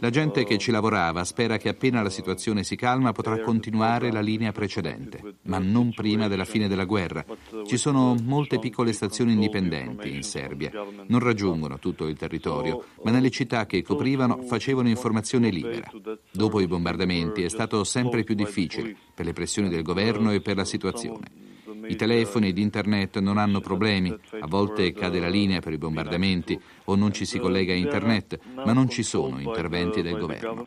La 0.00 0.10
gente 0.10 0.44
che 0.44 0.58
ci 0.58 0.70
lavorava 0.70 1.24
spera 1.24 1.56
che 1.56 1.70
appena 1.70 2.02
la 2.02 2.10
situazione 2.10 2.64
si 2.64 2.76
calma 2.76 3.12
potrà 3.12 3.40
continuare 3.40 4.12
la 4.12 4.20
linea 4.20 4.52
precedente, 4.52 5.36
ma 5.44 5.58
non 5.58 5.94
prima 5.94 6.28
della 6.28 6.44
fine 6.44 6.68
della 6.68 6.84
guerra. 6.84 7.24
Ci 7.64 7.78
sono 7.78 8.14
molte 8.22 8.58
piccole 8.58 8.92
stazioni 8.92 9.32
indipendenti 9.32 10.14
in 10.14 10.22
Serbia. 10.22 10.70
Non 11.06 11.20
raggiungono 11.20 11.78
tutto 11.78 12.08
il 12.08 12.16
territorio, 12.18 12.84
ma 13.04 13.10
nelle 13.10 13.30
città 13.30 13.64
che 13.64 13.82
coprivano 13.82 14.42
facevano 14.42 14.88
informazione 14.88 15.48
libera. 15.48 15.90
Dopo 16.30 16.60
i 16.60 16.66
bombardamenti 16.66 17.42
è 17.42 17.48
stato 17.48 17.82
sempre 17.82 18.22
più 18.22 18.34
difficile 18.34 18.94
per 19.14 19.24
le 19.24 19.32
pressioni 19.32 19.70
del 19.70 19.82
governo 19.82 20.30
e 20.30 20.42
per 20.42 20.56
la 20.56 20.66
situazione. 20.66 21.46
I 21.88 21.96
telefoni 21.96 22.48
ed 22.48 22.58
internet 22.58 23.18
non 23.18 23.38
hanno 23.38 23.60
problemi, 23.60 24.14
a 24.40 24.46
volte 24.46 24.92
cade 24.92 25.20
la 25.20 25.28
linea 25.28 25.60
per 25.60 25.72
i 25.72 25.78
bombardamenti 25.78 26.58
o 26.84 26.94
non 26.94 27.12
ci 27.12 27.24
si 27.24 27.38
collega 27.38 27.72
a 27.72 27.76
internet, 27.76 28.38
ma 28.54 28.72
non 28.72 28.88
ci 28.88 29.02
sono 29.02 29.38
interventi 29.38 30.02
del 30.02 30.18
governo. 30.18 30.66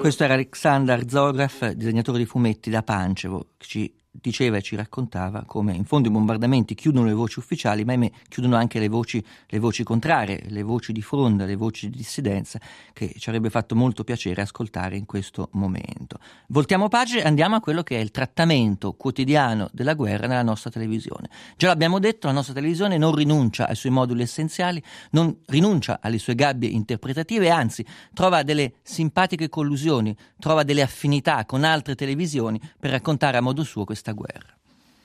Questo 0.00 0.24
era 0.24 0.34
Aleksandar 0.34 1.08
Zograf, 1.08 1.70
disegnatore 1.70 2.18
di 2.18 2.24
fumetti 2.24 2.68
da 2.68 2.82
Pancevo, 2.82 3.46
che 3.56 3.66
ci 3.66 3.99
diceva 4.20 4.56
e 4.56 4.62
ci 4.62 4.76
raccontava 4.76 5.44
come 5.46 5.74
in 5.74 5.84
fondo 5.84 6.08
i 6.08 6.10
bombardamenti 6.10 6.74
chiudono 6.74 7.06
le 7.06 7.12
voci 7.12 7.38
ufficiali, 7.38 7.84
ma 7.84 7.92
ahimè 7.92 8.10
chiudono 8.28 8.56
anche 8.56 8.78
le 8.78 8.88
voci, 8.88 9.24
le 9.46 9.58
voci 9.58 9.82
contrarie, 9.82 10.44
le 10.48 10.62
voci 10.62 10.92
di 10.92 11.02
fronda, 11.02 11.44
le 11.44 11.56
voci 11.56 11.88
di 11.90 11.96
dissidenza 11.96 12.60
che 12.92 13.14
ci 13.16 13.28
avrebbe 13.28 13.50
fatto 13.50 13.74
molto 13.74 14.04
piacere 14.04 14.42
ascoltare 14.42 14.96
in 14.96 15.06
questo 15.06 15.48
momento. 15.52 16.18
Voltiamo 16.48 16.88
pagina 16.88 17.22
e 17.22 17.26
andiamo 17.26 17.56
a 17.56 17.60
quello 17.60 17.82
che 17.82 17.96
è 17.96 18.00
il 18.00 18.10
trattamento 18.10 18.92
quotidiano 18.92 19.68
della 19.72 19.94
guerra 19.94 20.26
nella 20.26 20.42
nostra 20.42 20.70
televisione. 20.70 21.28
Già 21.56 21.68
l'abbiamo 21.68 21.98
detto, 21.98 22.26
la 22.26 22.32
nostra 22.32 22.54
televisione 22.54 22.98
non 22.98 23.14
rinuncia 23.14 23.68
ai 23.68 23.76
suoi 23.76 23.92
moduli 23.92 24.22
essenziali, 24.22 24.82
non 25.10 25.36
rinuncia 25.46 25.98
alle 26.02 26.18
sue 26.18 26.34
gabbie 26.34 26.68
interpretative, 26.68 27.50
anzi 27.50 27.84
trova 28.14 28.42
delle 28.42 28.74
simpatiche 28.82 29.48
collusioni, 29.48 30.16
trova 30.38 30.62
delle 30.62 30.82
affinità 30.82 31.44
con 31.44 31.64
altre 31.64 31.94
televisioni 31.94 32.60
per 32.78 32.90
raccontare 32.90 33.36
a 33.36 33.40
modo 33.40 33.64
suo 33.64 33.84
questa 33.84 34.09
questa 34.10 34.12
guerra. 34.12 34.58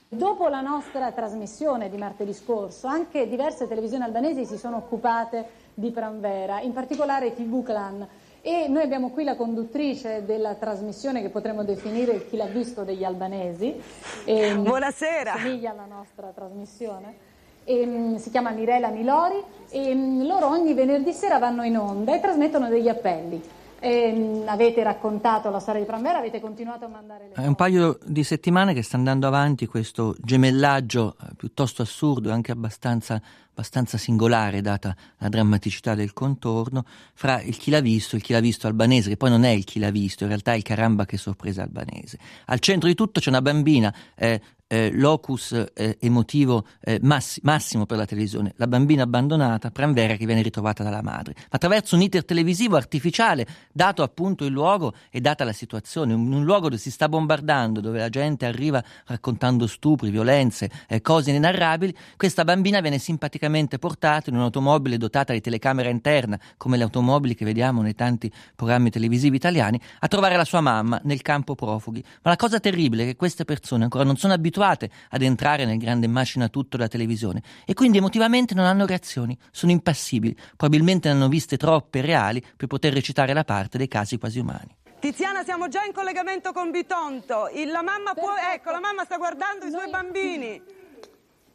Dopo 0.08 0.48
la 0.48 0.62
nostra 0.62 1.12
trasmissione 1.12 1.90
di 1.90 1.98
martedì 1.98 2.34
scorso, 2.34 2.88
anche 2.88 3.28
diverse 3.28 3.68
televisioni 3.68 4.04
albanesi 4.04 4.46
si 4.46 4.58
sono 4.58 4.78
occupate 4.78 5.64
di 5.74 5.92
Pranvera, 5.92 6.62
in 6.62 6.74
particolare 6.74 7.34
TV 7.34 7.64
Clan. 7.64 8.08
E 8.42 8.68
noi 8.70 8.84
abbiamo 8.84 9.10
qui 9.10 9.24
la 9.24 9.36
conduttrice 9.36 10.24
della 10.24 10.54
trasmissione 10.54 11.22
che 11.22 11.30
potremmo 11.30 11.64
definire 11.64 12.28
chi 12.28 12.38
l'ha 12.38 12.46
visto 12.46 12.84
degli 12.84 13.04
albanesi. 13.04 13.82
E, 14.24 14.40
ehm, 14.40 14.64
Buonasera. 14.64 15.34
Somiglia 15.36 15.72
alla 15.72 15.86
nostra 15.86 16.28
trasmissione. 16.28 17.34
E, 17.64 17.82
ehm, 17.82 18.18
si 18.18 18.30
chiama 18.30 18.52
Mirela 18.52 18.90
Milori 18.90 19.44
e 19.70 19.90
ehm, 19.90 20.28
loro 20.28 20.48
ogni 20.48 20.76
venerdì 20.76 21.12
sera 21.12 21.40
vanno 21.40 21.64
in 21.64 21.78
onda 21.78 22.16
e 22.16 22.20
trasmettono 22.20 22.70
degli 22.70 22.88
appelli. 22.88 23.42
E, 23.80 24.44
avete 24.46 24.84
raccontato 24.84 25.50
la 25.50 25.60
storia 25.60 25.82
di 25.82 25.86
Pranvera, 25.86 26.20
avete 26.20 26.40
continuato 26.40 26.86
a 26.86 26.88
mandare 26.88 27.28
le 27.28 27.42
È 27.42 27.46
un 27.46 27.56
paio 27.56 27.98
di 28.04 28.24
settimane 28.24 28.74
che 28.74 28.82
sta 28.82 28.98
andando 28.98 29.28
avanti 29.28 29.68
questo 29.68 30.16
gemellaggio 30.20 31.16
eh, 31.22 31.36
piuttosto 31.36 31.82
assurdo 31.82 32.30
e 32.30 32.32
anche 32.32 32.52
abbastanza, 32.52 33.22
abbastanza, 33.56 33.98
singolare, 33.98 34.60
data 34.60 34.94
la 35.20 35.30
drammaticità 35.30 35.96
del 35.96 36.12
contorno, 36.12 36.84
fra 37.14 37.42
il 37.42 37.56
chi 37.56 37.72
l'ha 37.72 37.80
visto 37.80 38.16
e 38.16 38.20
il 38.20 38.24
chi 38.26 38.34
l'ha 38.34 38.42
visto 38.42 38.68
albanese, 38.68 39.10
che 39.10 39.18
poi 39.18 39.30
non 39.30 39.46
è 39.46 39.52
il 39.52 39.64
chi 39.64 39.80
l'ha 39.80 39.92
visto, 39.92 40.24
in 40.24 40.30
realtà 40.30 40.52
è 40.52 40.58
il 40.58 40.64
caramba 40.64 41.06
che 41.06 41.16
sorpresa 41.18 41.64
albanese. 41.64 42.20
Al 42.48 42.60
centro 42.60 42.90
di 42.90 42.96
tutto 42.96 43.22
c'è 43.22 43.30
una 43.30 43.42
bambina 43.42 43.96
eh, 44.16 44.42
eh, 44.68 44.92
locus 44.92 45.52
eh, 45.74 45.98
emotivo 46.00 46.66
eh, 46.82 47.00
massi- 47.02 47.40
massimo 47.44 47.86
per 47.86 47.98
la 47.98 48.06
televisione, 48.06 48.54
la 48.58 48.68
bambina 48.68 49.04
abbandonata, 49.04 49.72
Pranvera 49.72 50.16
che 50.16 50.26
viene 50.26 50.42
ritrovata 50.42 50.84
dalla 50.84 51.02
madre. 51.02 51.36
Attraverso 51.50 51.96
un 51.96 52.02
iter 52.02 52.26
televisivo 52.26 52.76
artificiale, 52.76 53.46
dato 53.72 54.04
appunto 54.04 54.46
il 54.46 54.52
luogo 54.52 54.94
e 55.10 55.22
data 55.22 55.44
la 55.44 55.54
situazione, 55.54 56.14
un, 56.14 56.32
un 56.32 56.44
luogo 56.44 56.70
dove 56.70 56.82
si 56.82 56.92
sta 56.92 57.08
bombardando, 57.08 57.80
dove 57.80 58.00
la 58.00 58.10
gente 58.10 58.46
arriva 58.46 58.84
raccontando 59.06 59.68
stupri, 59.68 60.10
violenze, 60.10 60.70
eh, 60.88 61.02
cose 61.02 61.30
inenarrabili, 61.30 61.96
questa 62.18 62.44
bambina 62.44 62.82
viene 62.82 62.98
simpaticamente 62.98 63.45
portata 63.80 64.30
in 64.30 64.36
un'automobile 64.36 64.98
dotata 64.98 65.34
di 65.34 65.42
telecamera 65.42 65.90
interna, 65.90 66.40
come 66.58 66.78
le 66.78 66.84
automobili 66.84 67.36
che 67.36 67.46
vediamo 67.46 67.82
nei 67.82 67.96
tanti 67.96 68.32
programmi 68.56 68.90
televisivi 68.90 69.36
italiani, 69.36 69.80
a 70.00 70.08
trovare 70.08 70.36
la 70.36 70.46
sua 70.46 70.62
mamma 70.62 71.00
nel 71.04 71.22
campo 71.22 71.56
profughi. 71.56 72.04
Ma 72.24 72.32
la 72.32 72.36
cosa 72.36 72.60
terribile 72.60 73.04
è 73.04 73.06
che 73.08 73.16
queste 73.16 73.46
persone 73.46 73.84
ancora 73.84 74.04
non 74.04 74.18
sono 74.18 74.34
abituate 74.34 74.54
abituate 74.56 74.90
ad 75.10 75.22
entrare 75.22 75.66
nel 75.66 75.78
grande 75.78 76.08
macina 76.08 76.48
tutto 76.48 76.78
della 76.78 76.90
televisione 76.90 77.42
e 77.66 77.74
quindi 77.74 77.98
emotivamente 77.98 78.54
non 78.54 78.66
hanno 78.66 78.86
reazioni, 78.86 79.38
sono 79.52 79.72
impassibili, 79.72 80.36
probabilmente 80.56 81.10
ne 81.10 81.16
hanno 81.16 81.28
viste 81.28 81.58
troppe 81.58 82.02
reali 82.02 82.44
per 82.56 82.68
poter 82.68 82.94
recitare 82.94 83.34
la 83.34 83.44
parte 83.44 83.78
dei 83.78 83.88
casi 83.88 84.18
quasi 84.18 84.40
umani. 84.40 84.76
Tiziana, 85.00 85.44
siamo 85.44 85.68
già 85.68 85.84
in 85.84 85.94
collegamento 85.94 86.52
con 86.52 86.72
Bitonto. 86.72 87.50
Il, 87.54 87.70
la 87.70 87.84
mamma 87.84 88.14
può, 88.14 88.34
ecco, 88.54 88.72
la 88.72 88.80
mamma 88.80 89.04
sta 89.04 89.18
guardando 89.18 89.66
i 89.66 89.70
suoi 89.70 89.90
bambini. 89.90 90.62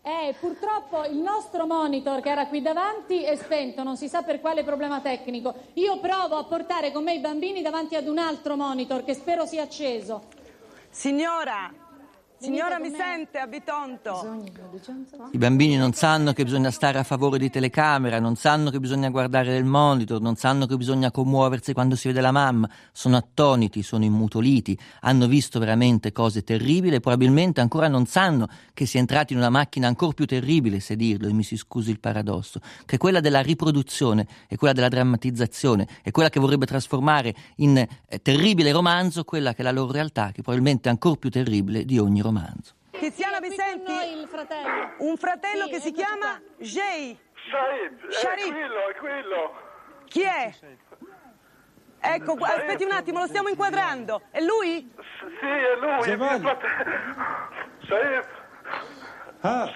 Eh, 0.03 0.35
purtroppo 0.41 1.05
il 1.05 1.19
nostro 1.19 1.67
monitor 1.67 2.23
che 2.23 2.31
era 2.31 2.47
qui 2.47 2.63
davanti 2.63 3.23
è 3.23 3.37
spento, 3.37 3.83
non 3.83 3.99
si 3.99 4.09
sa 4.09 4.23
per 4.23 4.41
quale 4.41 4.65
problema 4.65 5.01
tecnico. 5.01 5.55
Io 5.75 5.99
provo 6.01 6.37
a 6.37 6.45
portare 6.45 6.91
con 6.91 7.05
me 7.05 7.15
i 7.15 7.21
bambini 7.21 7.61
davanti 7.61 7.97
ad 7.97 8.07
un 8.07 8.17
altro 8.17 8.57
monitor 8.57 9.05
che 9.05 9.13
spero 9.13 9.45
sia 9.45 9.63
acceso. 9.63 10.23
Signora, 10.89 11.71
Signora 12.43 12.79
mi 12.79 12.91
sente 12.91 13.37
a 13.37 13.47
Bitonto? 13.47 14.43
I 15.33 15.37
bambini 15.37 15.77
non 15.77 15.93
sanno 15.93 16.33
che 16.33 16.43
bisogna 16.45 16.71
stare 16.71 16.99
a 16.99 17.03
favore 17.03 17.37
di 17.37 17.51
telecamera, 17.51 18.19
non 18.19 18.35
sanno 18.35 18.71
che 18.71 18.81
bisogna 18.81 19.11
guardare 19.11 19.59
il 19.59 19.67
monitor, 19.67 20.23
non 20.23 20.37
sanno 20.37 20.65
che 20.65 20.79
bisogna 20.79 21.11
commuoversi 21.11 21.75
quando 21.75 21.97
si 21.97 22.09
vede 22.09 22.23
la 22.23 22.33
mamma, 22.33 22.67
sono 22.93 23.19
attoniti, 23.19 23.83
sono 23.83 24.05
immutoliti, 24.05 24.79
hanno 25.01 25.27
visto 25.27 25.59
veramente 25.59 26.13
cose 26.13 26.43
terribili 26.43 26.95
e 26.95 27.01
probabilmente 27.01 27.61
ancora 27.61 27.89
non 27.89 28.07
sanno 28.07 28.49
che 28.73 28.87
si 28.87 28.97
è 28.97 29.01
entrati 29.01 29.35
in 29.35 29.39
una 29.39 29.51
macchina 29.51 29.87
ancora 29.87 30.13
più 30.13 30.25
terribile, 30.25 30.81
se 30.81 30.97
dirlo, 30.97 31.29
e 31.29 31.35
mi 31.35 31.43
si 31.43 31.59
scusi 31.59 31.91
il 31.91 32.01
paradosso, 32.01 32.61
che 32.87 32.95
è 32.95 32.99
quella 32.99 33.21
della 33.21 33.43
riproduzione, 33.43 34.27
è 34.49 34.57
quella 34.57 34.73
della 34.73 34.89
drammatizzazione, 34.89 35.87
è 36.03 36.11
quella 36.11 36.31
che 36.31 36.41
vorrebbe 36.41 36.65
trasformare 36.65 37.35
in 37.57 37.77
eh, 37.77 38.23
terribile 38.23 38.73
romanzo 38.73 39.25
quella 39.25 39.53
che 39.53 39.61
è 39.61 39.65
la 39.65 39.73
loro 39.73 39.93
realtà, 39.93 40.29
che 40.33 40.41
probabilmente 40.41 40.89
è 40.89 40.91
ancora 40.91 41.17
più 41.17 41.29
terribile 41.29 41.85
di 41.85 41.99
ogni 41.99 42.23
romanzo 42.23 42.29
romanzo. 42.31 42.75
Tiziana, 42.91 43.41
mi 43.41 43.51
senti? 43.51 44.27
Fratello. 44.27 44.95
Un 44.99 45.17
fratello 45.17 45.65
sì, 45.65 45.71
che 45.71 45.81
si 45.81 45.93
chiama 45.93 46.41
Jay. 46.59 47.19
Said, 47.51 48.11
Sharif. 48.11 48.47
è 48.47 48.53
quello, 48.53 48.89
è 48.89 48.95
quello. 48.97 49.53
Chi 50.07 50.23
è? 50.23 50.55
Ecco, 52.01 52.37
Said. 52.39 52.59
aspetti 52.59 52.85
un 52.85 52.93
attimo, 52.93 53.19
lo 53.19 53.27
stiamo 53.27 53.49
inquadrando. 53.49 54.23
È 54.31 54.41
lui? 54.41 54.93
S- 54.97 55.39
sì, 55.41 55.47
è 55.47 55.77
lui. 55.81 56.03
Cemal. 56.03 56.59
Said. 57.87 58.27
Ah. 59.41 59.73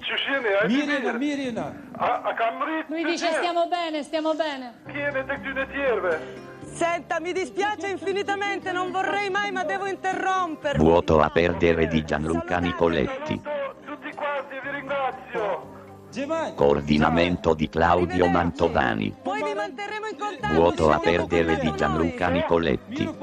Cicine, 0.00 0.66
Mirina, 0.66 1.12
Mirina. 1.12 1.74
A, 1.96 2.22
a 2.22 2.34
Camrit. 2.34 2.88
Lui 2.88 3.04
dice 3.04 3.30
stiamo 3.32 3.68
bene, 3.68 4.02
stiamo 4.02 4.34
bene. 4.34 4.82
Chi 4.86 4.98
è 4.98 5.10
detective? 5.10 6.48
Senta, 6.80 7.20
mi 7.20 7.34
dispiace 7.34 7.88
infinitamente, 7.88 8.72
non 8.72 8.90
vorrei 8.90 9.28
mai, 9.28 9.52
ma 9.52 9.64
devo 9.64 9.84
interromperlo. 9.84 10.82
Vuoto 10.82 11.20
a 11.20 11.28
perdere 11.28 11.86
di 11.88 12.02
Gianluca 12.06 12.58
Nicoletti. 12.58 13.38
Tutti 13.84 14.10
quanti 14.14 14.54
vi 14.62 14.70
ringrazio. 14.70 16.54
Coordinamento 16.54 17.52
di 17.52 17.68
Claudio 17.68 18.28
Mantovani. 18.28 19.14
Poi 19.22 19.42
vi 19.42 19.52
manterremo 19.52 20.06
in 20.06 20.16
contatto. 20.16 20.54
Vuoto 20.54 20.90
a 20.90 20.98
perdere 20.98 21.58
di 21.58 21.70
Gianluca 21.76 22.28
Nicoletti. 22.28 23.14